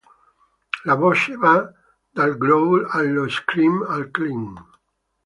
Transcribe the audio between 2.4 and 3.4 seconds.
growl allo